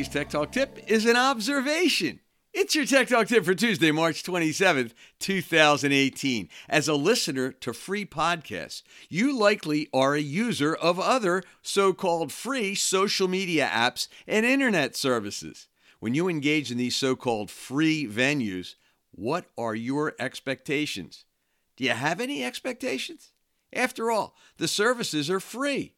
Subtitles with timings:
[0.00, 2.20] Today's Tech Talk tip is an observation.
[2.54, 6.48] It's your Tech Talk tip for Tuesday, March 27th, 2018.
[6.70, 12.32] As a listener to free podcasts, you likely are a user of other so called
[12.32, 15.68] free social media apps and internet services.
[15.98, 18.76] When you engage in these so called free venues,
[19.10, 21.26] what are your expectations?
[21.76, 23.32] Do you have any expectations?
[23.70, 25.92] After all, the services are free.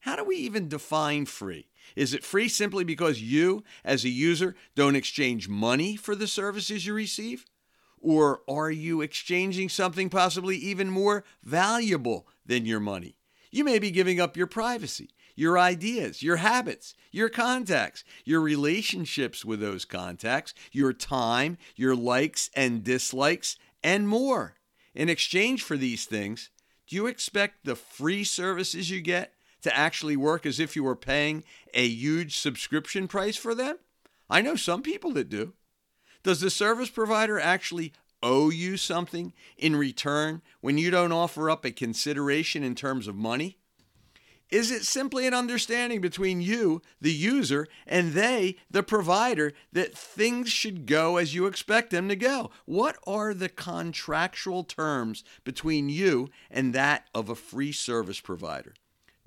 [0.00, 1.68] How do we even define free?
[1.96, 6.86] Is it free simply because you, as a user, don't exchange money for the services
[6.86, 7.44] you receive?
[8.00, 13.16] Or are you exchanging something possibly even more valuable than your money?
[13.50, 19.44] You may be giving up your privacy, your ideas, your habits, your contacts, your relationships
[19.44, 24.54] with those contacts, your time, your likes and dislikes, and more.
[24.94, 26.50] In exchange for these things,
[26.86, 29.32] do you expect the free services you get
[29.62, 33.78] to actually work as if you were paying a huge subscription price for them?
[34.30, 35.54] I know some people that do.
[36.22, 37.92] Does the service provider actually
[38.22, 43.14] owe you something in return when you don't offer up a consideration in terms of
[43.14, 43.58] money?
[44.50, 50.50] Is it simply an understanding between you, the user, and they, the provider, that things
[50.50, 52.50] should go as you expect them to go?
[52.64, 58.72] What are the contractual terms between you and that of a free service provider?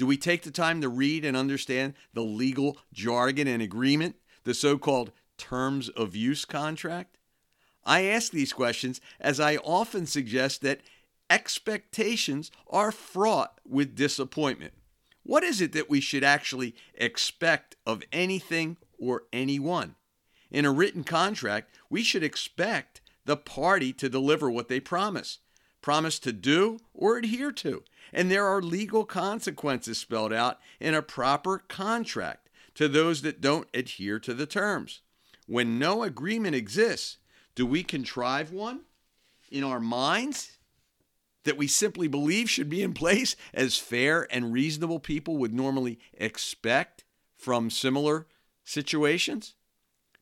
[0.01, 4.55] Do we take the time to read and understand the legal jargon and agreement, the
[4.55, 7.19] so called terms of use contract?
[7.85, 10.81] I ask these questions as I often suggest that
[11.29, 14.73] expectations are fraught with disappointment.
[15.21, 19.93] What is it that we should actually expect of anything or anyone?
[20.49, 25.37] In a written contract, we should expect the party to deliver what they promise,
[25.81, 27.83] promise to do or adhere to
[28.13, 33.67] and there are legal consequences spelled out in a proper contract to those that don't
[33.73, 35.01] adhere to the terms.
[35.47, 37.17] When no agreement exists,
[37.55, 38.81] do we contrive one
[39.49, 40.57] in our minds
[41.43, 45.99] that we simply believe should be in place as fair and reasonable people would normally
[46.13, 47.03] expect
[47.35, 48.27] from similar
[48.63, 49.55] situations?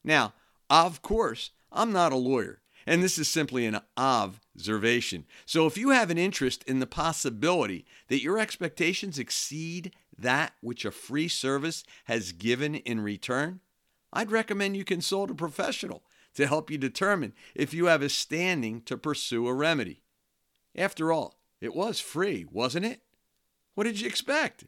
[0.03, 0.33] Now,
[0.69, 5.25] of course, I'm not a lawyer, and this is simply an observation.
[5.45, 10.85] So if you have an interest in the possibility that your expectations exceed that which
[10.85, 13.59] a free service has given in return,
[14.11, 16.01] I'd recommend you consult a professional
[16.33, 20.01] to help you determine if you have a standing to pursue a remedy.
[20.75, 23.01] After all, it was free, wasn't it?
[23.75, 24.66] What did you expect?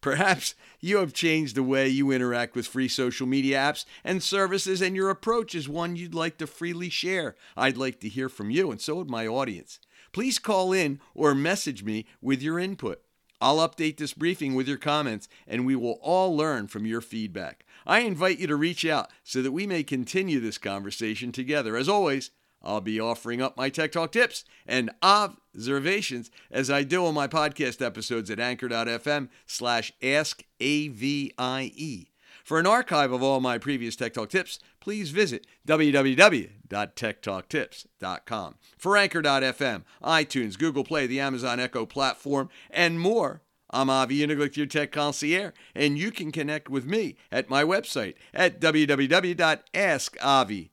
[0.00, 4.80] Perhaps you have changed the way you interact with free social media apps and services,
[4.80, 7.34] and your approach is one you'd like to freely share.
[7.56, 9.80] I'd like to hear from you, and so would my audience.
[10.12, 13.02] Please call in or message me with your input.
[13.40, 17.66] I'll update this briefing with your comments, and we will all learn from your feedback.
[17.86, 21.76] I invite you to reach out so that we may continue this conversation together.
[21.76, 22.30] As always,
[22.66, 27.28] I'll be offering up my Tech Talk tips and observations as I do on my
[27.28, 32.08] podcast episodes at anchor.fm slash askavie.
[32.44, 38.54] For an archive of all my previous Tech Talk tips, please visit www.techtalktips.com.
[38.78, 44.66] For Anchor.fm, iTunes, Google Play, the Amazon Echo platform, and more, I'm Avie Uniglicht, your
[44.66, 50.70] tech concierge, and you can connect with me at my website at www.askavie.com.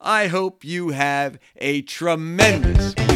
[0.00, 3.15] I hope you have a tremendous.